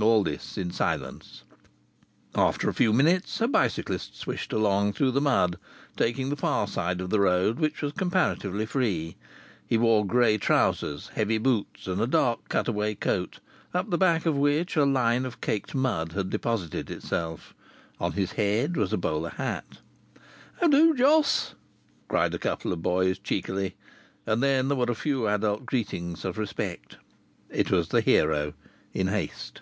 All 0.00 0.24
this 0.24 0.56
in 0.56 0.70
silence. 0.70 1.42
After 2.34 2.70
a 2.70 2.74
few 2.74 2.94
minutes 2.94 3.42
a 3.42 3.46
bicyclist 3.46 4.16
swished 4.16 4.50
along 4.54 4.94
through 4.94 5.10
the 5.10 5.20
mud, 5.20 5.58
taking 5.98 6.30
the 6.30 6.36
far 6.36 6.66
side 6.66 7.02
of 7.02 7.10
the 7.10 7.20
road, 7.20 7.58
which 7.58 7.82
was 7.82 7.92
comparatively 7.92 8.64
free. 8.64 9.16
He 9.66 9.76
wore 9.76 10.06
grey 10.06 10.38
trousers, 10.38 11.08
heavy 11.08 11.36
boots, 11.36 11.86
and 11.86 12.00
a 12.00 12.06
dark 12.06 12.48
cut 12.48 12.68
away 12.68 12.94
coat, 12.94 13.40
up 13.74 13.90
the 13.90 13.98
back 13.98 14.24
of 14.24 14.34
which 14.34 14.76
a 14.76 14.86
line 14.86 15.26
of 15.26 15.42
caked 15.42 15.74
mud 15.74 16.12
had 16.12 16.30
deposited 16.30 16.90
itself. 16.90 17.54
On 18.00 18.12
his 18.12 18.32
head 18.32 18.78
was 18.78 18.94
a 18.94 18.98
bowler 18.98 19.30
hat. 19.30 19.80
"How 20.58 20.68
do, 20.68 20.94
Jos?" 20.96 21.54
cried 22.08 22.32
a 22.32 22.38
couple 22.38 22.72
of 22.72 22.80
boys, 22.82 23.18
cheekily. 23.18 23.76
And 24.26 24.42
then 24.42 24.68
there 24.68 24.76
were 24.78 24.90
a 24.90 24.94
few 24.94 25.28
adult 25.28 25.66
greetings 25.66 26.24
of 26.24 26.38
respect. 26.38 26.96
It 27.50 27.70
was 27.70 27.88
the 27.88 28.00
hero, 28.00 28.54
in 28.94 29.08
haste. 29.08 29.60